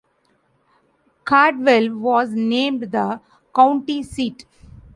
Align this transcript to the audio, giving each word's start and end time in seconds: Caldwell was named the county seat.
Caldwell 1.25 1.95
was 1.95 2.31
named 2.33 2.91
the 2.91 3.21
county 3.53 4.01
seat. 4.01 4.47